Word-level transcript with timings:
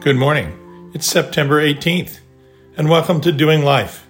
Good 0.00 0.16
morning. 0.16 0.90
It's 0.94 1.06
September 1.06 1.60
18th, 1.60 2.20
and 2.78 2.88
welcome 2.88 3.20
to 3.20 3.30
Doing 3.30 3.62
Life, 3.62 4.06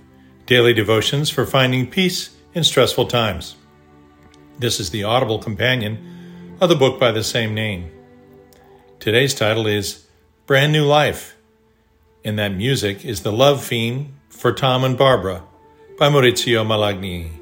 daily 0.46 0.72
devotions 0.72 1.30
for 1.30 1.44
finding 1.44 1.90
peace 1.90 2.36
in 2.54 2.62
stressful 2.62 3.06
times. 3.06 3.56
This 4.60 4.78
is 4.78 4.90
the 4.90 5.02
audible 5.02 5.40
companion 5.40 6.56
of 6.60 6.68
the 6.68 6.76
book 6.76 7.00
by 7.00 7.10
the 7.10 7.24
same 7.24 7.54
name. 7.54 7.90
Today's 9.00 9.34
title 9.34 9.66
is 9.66 10.06
Brand 10.46 10.72
New 10.72 10.84
Life, 10.84 11.36
and 12.24 12.38
that 12.38 12.54
music 12.54 13.04
is 13.04 13.22
The 13.22 13.32
Love 13.32 13.64
Theme 13.64 14.14
for 14.28 14.52
Tom 14.52 14.84
and 14.84 14.96
Barbara 14.96 15.42
by 15.98 16.08
Maurizio 16.08 16.64
Malagni. 16.64 17.32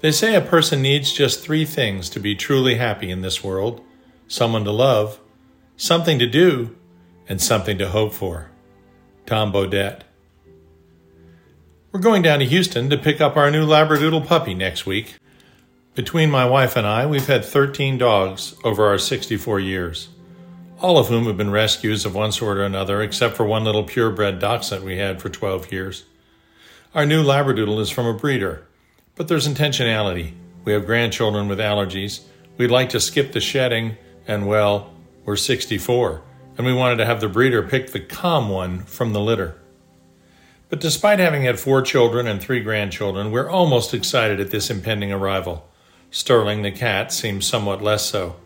They 0.00 0.10
say 0.10 0.34
a 0.34 0.40
person 0.40 0.80
needs 0.80 1.12
just 1.12 1.44
three 1.44 1.66
things 1.66 2.08
to 2.08 2.18
be 2.18 2.34
truly 2.34 2.76
happy 2.76 3.10
in 3.10 3.20
this 3.20 3.44
world 3.44 3.82
someone 4.32 4.64
to 4.64 4.72
love, 4.72 5.20
something 5.76 6.18
to 6.18 6.26
do, 6.26 6.74
and 7.28 7.38
something 7.38 7.76
to 7.76 7.90
hope 7.90 8.14
for. 8.14 8.50
Tom 9.26 9.52
Bodett. 9.52 10.00
We're 11.92 12.00
going 12.00 12.22
down 12.22 12.38
to 12.38 12.46
Houston 12.46 12.88
to 12.88 12.96
pick 12.96 13.20
up 13.20 13.36
our 13.36 13.50
new 13.50 13.66
Labradoodle 13.66 14.26
puppy 14.26 14.54
next 14.54 14.86
week. 14.86 15.16
Between 15.94 16.30
my 16.30 16.46
wife 16.46 16.76
and 16.76 16.86
I, 16.86 17.04
we've 17.04 17.26
had 17.26 17.44
13 17.44 17.98
dogs 17.98 18.54
over 18.64 18.86
our 18.86 18.96
64 18.96 19.60
years, 19.60 20.08
all 20.80 20.96
of 20.96 21.08
whom 21.08 21.26
have 21.26 21.36
been 21.36 21.50
rescues 21.50 22.06
of 22.06 22.14
one 22.14 22.32
sort 22.32 22.56
or 22.56 22.64
another, 22.64 23.02
except 23.02 23.36
for 23.36 23.44
one 23.44 23.64
little 23.64 23.84
purebred 23.84 24.38
dachshund 24.38 24.82
we 24.82 24.96
had 24.96 25.20
for 25.20 25.28
12 25.28 25.70
years. 25.70 26.04
Our 26.94 27.04
new 27.04 27.22
Labradoodle 27.22 27.80
is 27.80 27.90
from 27.90 28.06
a 28.06 28.14
breeder, 28.14 28.66
but 29.14 29.28
there's 29.28 29.46
intentionality. 29.46 30.32
We 30.64 30.72
have 30.72 30.86
grandchildren 30.86 31.48
with 31.48 31.58
allergies. 31.58 32.22
We'd 32.56 32.70
like 32.70 32.88
to 32.90 33.00
skip 33.00 33.32
the 33.32 33.40
shedding 33.40 33.98
and 34.26 34.46
well, 34.46 34.92
we're 35.24 35.36
64, 35.36 36.22
and 36.56 36.66
we 36.66 36.72
wanted 36.72 36.96
to 36.96 37.06
have 37.06 37.20
the 37.20 37.28
breeder 37.28 37.62
pick 37.62 37.92
the 37.92 38.00
calm 38.00 38.48
one 38.48 38.80
from 38.84 39.12
the 39.12 39.20
litter. 39.20 39.56
But 40.68 40.80
despite 40.80 41.18
having 41.18 41.42
had 41.42 41.60
four 41.60 41.82
children 41.82 42.26
and 42.26 42.40
three 42.40 42.60
grandchildren, 42.60 43.30
we're 43.30 43.48
almost 43.48 43.92
excited 43.92 44.40
at 44.40 44.50
this 44.50 44.70
impending 44.70 45.12
arrival. 45.12 45.68
Sterling 46.10 46.62
the 46.62 46.70
cat 46.70 47.12
seems 47.12 47.46
somewhat 47.46 47.82
less 47.82 48.06
so. 48.06 48.36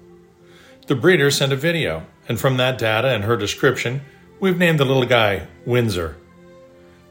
The 0.87 0.95
breeder 0.95 1.31
sent 1.31 1.53
a 1.53 1.57
video, 1.57 2.07
and 2.29 2.39
from 2.39 2.57
that 2.57 2.79
data 2.79 3.09
and 3.09 3.25
her 3.25 3.37
description, 3.37 4.03
we've 4.41 4.59
named 4.59 4.81
the 4.81 4.85
little 4.85 5.05
guy 5.05 5.47
Windsor. 5.65 6.17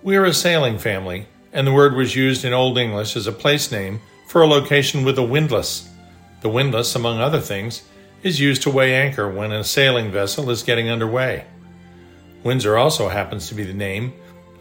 We 0.04 0.16
are 0.18 0.26
a 0.26 0.34
sailing 0.34 0.78
family, 0.78 1.28
and 1.52 1.66
the 1.66 1.74
word 1.74 1.96
was 1.96 2.16
used 2.16 2.46
in 2.46 2.54
Old 2.54 2.78
English 2.78 3.16
as 3.16 3.28
a 3.28 3.32
place 3.32 3.72
name 3.72 4.02
for 4.28 4.42
a 4.42 4.48
location 4.48 5.04
with 5.04 5.18
a 5.18 5.24
windlass. 5.24 5.90
The 6.42 6.50
windlass, 6.50 6.96
among 6.96 7.20
other 7.20 7.40
things, 7.40 7.84
is 8.26 8.40
used 8.40 8.64
to 8.64 8.72
weigh 8.72 8.96
anchor 8.96 9.30
when 9.30 9.52
a 9.52 9.64
sailing 9.64 10.12
vessel 10.12 10.50
is 10.50 10.64
getting 10.64 10.90
underway. 10.90 11.46
Windsor 12.44 12.76
also 12.76 13.08
happens 13.08 13.48
to 13.48 13.54
be 13.54 13.64
the 13.64 13.72
name 13.72 14.14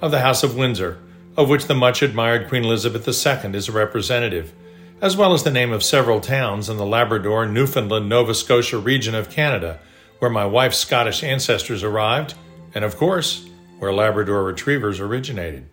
of 0.03 0.11
the 0.11 0.21
House 0.21 0.43
of 0.43 0.55
Windsor, 0.55 1.01
of 1.35 1.49
which 1.49 1.65
the 1.65 1.75
much 1.75 2.03
admired 2.03 2.47
Queen 2.47 2.63
Elizabeth 2.63 3.09
II 3.09 3.55
is 3.55 3.69
a 3.71 3.73
representative, 3.73 4.53
as 5.01 5.17
well 5.17 5.33
as 5.33 5.45
the 5.45 5.51
name 5.51 5.73
of 5.73 5.83
several 5.83 6.21
towns 6.21 6.69
in 6.69 6.77
the 6.77 6.85
Labrador, 6.85 7.47
Newfoundland, 7.47 8.07
Nova 8.07 8.35
Scotia 8.35 8.77
region 8.77 9.15
of 9.15 9.31
Canada, 9.31 9.81
where 10.19 10.31
my 10.31 10.45
wife's 10.45 10.77
Scottish 10.77 11.23
ancestors 11.23 11.83
arrived, 11.83 12.35
and 12.75 12.85
of 12.85 12.99
course, 12.99 13.49
where 13.79 13.95
Labrador 13.95 14.45
retrievers 14.45 15.01
originated. 15.01 15.71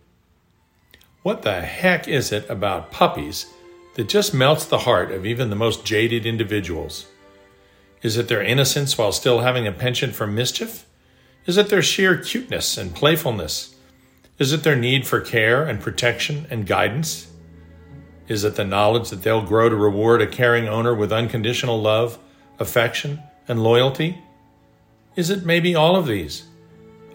What 1.24 1.42
the 1.42 1.60
heck 1.60 2.08
is 2.08 2.32
it 2.32 2.50
about 2.50 2.90
puppies 2.90 3.48
that 3.96 4.08
just 4.08 4.34
melts 4.34 4.64
the 4.64 4.78
heart 4.78 5.12
of 5.12 5.26
even 5.26 5.50
the 5.50 5.58
most 5.58 5.84
jaded 5.84 6.26
individuals? 6.26 7.08
Is 8.02 8.18
it 8.18 8.28
their 8.28 8.42
innocence 8.42 8.98
while 8.98 9.12
still 9.12 9.40
having 9.40 9.68
a 9.68 9.72
penchant 9.72 10.16
for 10.16 10.26
mischief? 10.26 10.86
Is 11.46 11.58
it 11.58 11.70
their 11.70 11.82
sheer 11.82 12.18
cuteness 12.18 12.78
and 12.78 12.96
playfulness? 12.96 13.76
Is 14.40 14.54
it 14.54 14.64
their 14.64 14.76
need 14.76 15.06
for 15.06 15.22
care 15.22 15.64
and 15.64 15.80
protection 15.80 16.48
and 16.50 16.66
guidance? 16.66 17.28
Is 18.28 18.44
it 18.44 18.56
the 18.56 18.64
knowledge 18.64 19.10
that 19.10 19.22
they'll 19.22 19.46
grow 19.46 19.70
to 19.70 19.76
reward 19.76 20.22
a 20.22 20.28
caring 20.28 20.68
owner 20.68 20.96
with 20.96 21.12
unconditional 21.12 21.80
love, 21.80 22.18
affection, 22.60 23.22
and 23.48 23.64
loyalty? 23.64 24.24
Is 25.16 25.30
it 25.30 25.46
maybe 25.46 25.76
all 25.76 25.96
of 25.96 26.08
these? 26.08 26.46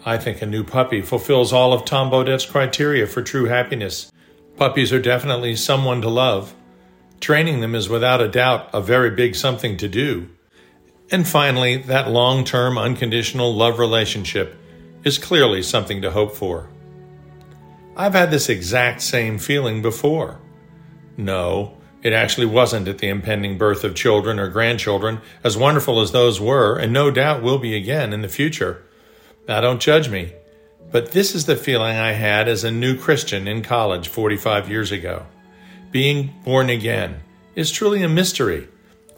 I 0.05 0.17
think 0.17 0.41
a 0.41 0.45
new 0.45 0.63
puppy 0.63 1.01
fulfills 1.01 1.51
all 1.51 1.73
of 1.73 1.83
Tom 1.83 2.09
Bodett's 2.09 2.45
criteria 2.45 3.07
for 3.07 3.21
true 3.21 3.45
happiness. 3.45 4.11
Puppies 4.55 4.93
are 4.93 5.01
definitely 5.01 5.55
someone 5.55 6.01
to 6.01 6.09
love. 6.09 6.53
Training 7.19 7.59
them 7.59 7.75
is 7.75 7.89
without 7.89 8.21
a 8.21 8.27
doubt 8.27 8.69
a 8.73 8.79
very 8.79 9.09
big 9.09 9.35
something 9.35 9.75
to 9.77 9.87
do. 9.87 10.29
And 11.09 11.27
finally, 11.27 11.77
that 11.77 12.09
long 12.09 12.43
term 12.43 12.77
unconditional 12.77 13.55
love 13.55 13.79
relationship 13.79 14.55
is 15.03 15.17
clearly 15.17 15.63
something 15.63 16.01
to 16.01 16.11
hope 16.11 16.35
for. 16.35 16.69
I've 17.95 18.13
had 18.13 18.29
this 18.29 18.49
exact 18.49 19.01
same 19.01 19.37
feeling 19.37 19.81
before. 19.81 20.39
No, 21.15 21.77
it 22.03 22.13
actually 22.13 22.45
wasn't 22.45 22.87
at 22.87 22.99
the 22.99 23.07
impending 23.07 23.57
birth 23.57 23.83
of 23.83 23.95
children 23.95 24.37
or 24.37 24.49
grandchildren, 24.49 25.21
as 25.43 25.57
wonderful 25.57 25.99
as 26.01 26.11
those 26.11 26.39
were, 26.39 26.77
and 26.77 26.93
no 26.93 27.09
doubt 27.09 27.41
will 27.41 27.57
be 27.57 27.75
again 27.75 28.13
in 28.13 28.21
the 28.21 28.27
future. 28.27 28.83
Now, 29.47 29.61
don't 29.61 29.81
judge 29.81 30.09
me, 30.09 30.33
but 30.91 31.11
this 31.13 31.33
is 31.33 31.45
the 31.45 31.55
feeling 31.55 31.95
I 31.95 32.11
had 32.11 32.47
as 32.47 32.63
a 32.63 32.71
new 32.71 32.97
Christian 32.97 33.47
in 33.47 33.61
college 33.61 34.09
45 34.09 34.69
years 34.69 34.91
ago. 34.91 35.25
Being 35.89 36.35
born 36.43 36.69
again 36.69 37.21
is 37.55 37.71
truly 37.71 38.03
a 38.03 38.09
mystery 38.09 38.67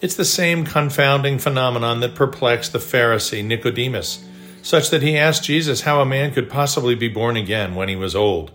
it's 0.02 0.16
the 0.16 0.26
same 0.26 0.66
confounding 0.66 1.40
phenomenon 1.40 2.00
that 2.00 2.16
perplexed 2.16 2.72
the 2.72 2.80
Pharisee 2.80 3.44
Nicodemus, 3.44 4.24
such 4.62 4.90
that 4.90 5.02
he 5.02 5.18
asked 5.18 5.44
Jesus 5.44 5.82
how 5.82 6.02
a 6.02 6.06
man 6.06 6.32
could 6.32 6.50
possibly 6.50 6.96
be 6.96 7.10
born 7.10 7.36
again 7.36 7.76
when 7.76 7.90
he 7.90 7.96
was 7.96 8.16
old. 8.16 8.52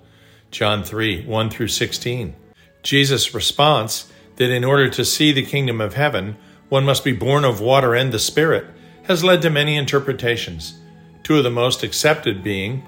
John 0.50 0.84
3 0.84 1.24
1 1.24 1.50
through 1.50 1.68
16. 1.68 2.34
Jesus' 2.82 3.34
response 3.34 4.10
that 4.36 4.50
in 4.50 4.64
order 4.64 4.88
to 4.90 5.04
see 5.04 5.32
the 5.32 5.44
kingdom 5.44 5.80
of 5.80 5.94
heaven, 5.94 6.36
one 6.68 6.84
must 6.84 7.04
be 7.04 7.12
born 7.12 7.44
of 7.44 7.60
water 7.60 7.94
and 7.94 8.12
the 8.12 8.18
Spirit, 8.18 8.66
has 9.04 9.24
led 9.24 9.42
to 9.42 9.50
many 9.50 9.76
interpretations. 9.76 10.78
Two 11.22 11.38
of 11.38 11.44
the 11.44 11.50
most 11.50 11.82
accepted 11.82 12.42
being 12.42 12.84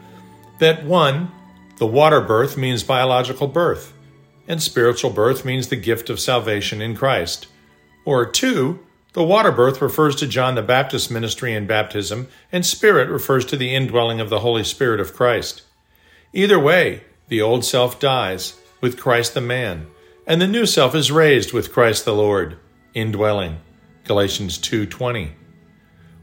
that 0.58 0.84
one, 0.84 1.30
the 1.78 1.86
water 1.86 2.20
birth 2.20 2.56
means 2.56 2.82
biological 2.82 3.48
birth, 3.48 3.92
and 4.48 4.62
spiritual 4.62 5.10
birth 5.10 5.44
means 5.44 5.68
the 5.68 5.76
gift 5.76 6.08
of 6.08 6.20
salvation 6.20 6.80
in 6.80 6.96
Christ. 6.96 7.48
Or 8.06 8.24
two, 8.24 8.78
the 9.14 9.24
water 9.24 9.50
birth 9.50 9.82
refers 9.82 10.14
to 10.16 10.28
John 10.28 10.54
the 10.54 10.62
Baptist's 10.62 11.10
ministry 11.10 11.52
and 11.52 11.66
baptism, 11.66 12.28
and 12.52 12.64
Spirit 12.64 13.08
refers 13.08 13.44
to 13.46 13.56
the 13.56 13.74
indwelling 13.74 14.20
of 14.20 14.30
the 14.30 14.40
Holy 14.40 14.62
Spirit 14.62 15.00
of 15.00 15.12
Christ. 15.12 15.62
Either 16.32 16.58
way, 16.58 17.02
the 17.26 17.42
old 17.42 17.64
self 17.64 17.98
dies 17.98 18.54
with 18.80 18.96
Christ 18.96 19.34
the 19.34 19.40
man, 19.40 19.88
and 20.24 20.40
the 20.40 20.46
new 20.46 20.66
self 20.66 20.94
is 20.94 21.10
raised 21.10 21.52
with 21.52 21.72
Christ 21.72 22.04
the 22.04 22.14
Lord, 22.14 22.56
indwelling. 22.94 23.58
Galatians 24.04 24.56
2:20. 24.56 25.32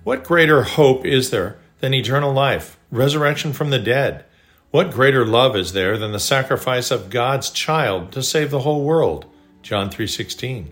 What 0.05 0.23
greater 0.23 0.63
hope 0.63 1.05
is 1.05 1.31
there 1.31 1.57
than 1.81 1.93
eternal 1.93 2.31
life, 2.31 2.77
resurrection 2.91 3.51
from 3.51 3.71
the 3.71 3.79
dead? 3.79 4.23
What 4.71 4.91
greater 4.91 5.25
love 5.25 5.57
is 5.57 5.73
there 5.73 5.97
than 5.97 6.13
the 6.13 6.19
sacrifice 6.19 6.91
of 6.91 7.09
God's 7.09 7.49
child 7.49 8.13
to 8.13 8.23
save 8.23 8.51
the 8.51 8.61
whole 8.61 8.85
world? 8.85 9.25
John 9.61 9.89
3:16. 9.89 10.69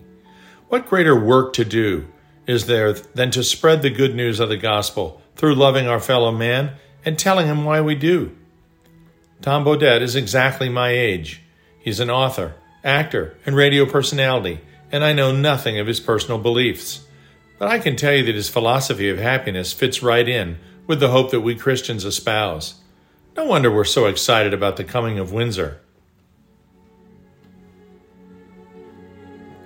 What 0.72 0.88
greater 0.88 1.14
work 1.14 1.52
to 1.52 1.66
do 1.66 2.08
is 2.46 2.64
there 2.64 2.94
than 2.94 3.30
to 3.32 3.44
spread 3.44 3.82
the 3.82 3.90
good 3.90 4.14
news 4.14 4.40
of 4.40 4.48
the 4.48 4.56
gospel 4.56 5.20
through 5.36 5.54
loving 5.54 5.86
our 5.86 6.00
fellow 6.00 6.32
man 6.32 6.76
and 7.04 7.18
telling 7.18 7.46
him 7.46 7.66
why 7.66 7.82
we 7.82 7.94
do? 7.94 8.34
Tom 9.42 9.66
Bodett 9.66 10.00
is 10.00 10.16
exactly 10.16 10.70
my 10.70 10.88
age. 10.88 11.42
He's 11.78 12.00
an 12.00 12.08
author, 12.08 12.54
actor, 12.82 13.36
and 13.44 13.54
radio 13.54 13.84
personality, 13.84 14.62
and 14.90 15.04
I 15.04 15.12
know 15.12 15.30
nothing 15.30 15.78
of 15.78 15.86
his 15.86 16.00
personal 16.00 16.38
beliefs. 16.38 17.04
But 17.58 17.68
I 17.68 17.78
can 17.78 17.94
tell 17.94 18.14
you 18.14 18.24
that 18.24 18.34
his 18.34 18.48
philosophy 18.48 19.10
of 19.10 19.18
happiness 19.18 19.74
fits 19.74 20.02
right 20.02 20.26
in 20.26 20.58
with 20.86 21.00
the 21.00 21.10
hope 21.10 21.32
that 21.32 21.42
we 21.42 21.54
Christians 21.54 22.06
espouse. 22.06 22.76
No 23.36 23.44
wonder 23.44 23.70
we're 23.70 23.84
so 23.84 24.06
excited 24.06 24.54
about 24.54 24.78
the 24.78 24.84
coming 24.84 25.18
of 25.18 25.34
Windsor. 25.34 25.82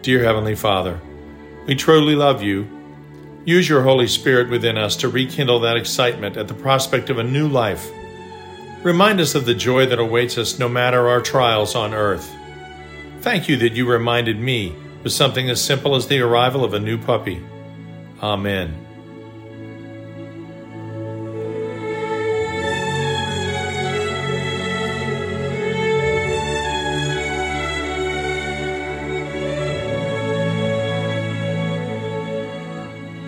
Dear 0.06 0.23
Heavenly 0.23 0.55
Father, 0.55 1.00
we 1.67 1.75
truly 1.75 2.14
love 2.14 2.41
you. 2.41 2.69
Use 3.44 3.69
your 3.69 3.82
Holy 3.82 4.06
Spirit 4.06 4.49
within 4.49 4.79
us 4.79 4.94
to 4.99 5.08
rekindle 5.08 5.58
that 5.58 5.76
excitement 5.76 6.37
at 6.37 6.47
the 6.47 6.55
prospect 6.55 7.11
of 7.11 7.19
a 7.19 7.25
new 7.25 7.49
life. 7.49 7.91
Remind 8.85 9.19
us 9.19 9.35
of 9.35 9.47
the 9.47 9.55
joy 9.55 9.85
that 9.87 9.99
awaits 9.99 10.38
us 10.38 10.61
no 10.61 10.69
matter 10.69 11.08
our 11.08 11.20
trials 11.20 11.75
on 11.75 11.93
earth. 11.93 12.32
Thank 13.20 13.49
you 13.49 13.56
that 13.56 13.73
you 13.73 13.85
reminded 13.91 14.38
me 14.38 14.76
with 15.03 15.12
something 15.12 15.50
as 15.50 15.61
simple 15.61 15.97
as 15.97 16.06
the 16.06 16.20
arrival 16.20 16.62
of 16.62 16.73
a 16.73 16.79
new 16.79 16.99
puppy. 16.99 17.44
Amen. 18.23 18.85